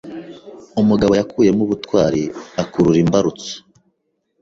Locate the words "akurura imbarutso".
2.61-3.51